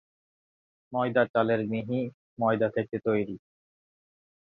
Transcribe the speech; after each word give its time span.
ময়দা 0.93 1.23
চালের 1.33 1.61
মিহি 1.67 1.99
ময়দা 2.39 2.67
থেকে 2.69 2.95
তৈরি। 2.99 3.35